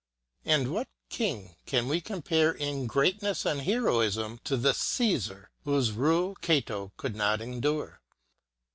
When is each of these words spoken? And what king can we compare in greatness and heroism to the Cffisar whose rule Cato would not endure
And 0.45 0.73
what 0.73 0.87
king 1.09 1.57
can 1.67 1.87
we 1.87 2.01
compare 2.01 2.51
in 2.51 2.87
greatness 2.87 3.45
and 3.45 3.61
heroism 3.61 4.39
to 4.45 4.57
the 4.57 4.71
Cffisar 4.73 5.49
whose 5.63 5.91
rule 5.91 6.33
Cato 6.33 6.91
would 7.03 7.15
not 7.15 7.39
endure 7.39 8.01